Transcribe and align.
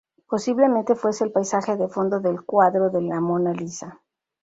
Posiblemente 0.27 0.95
fuese 0.95 1.25
el 1.25 1.31
paisaje 1.31 1.77
de 1.77 1.87
fondo 1.87 2.19
del 2.19 2.41
cuadro 2.43 2.89
de 2.89 3.03
la 3.03 3.19
Mona 3.21 3.53
Lisa. 3.53 4.01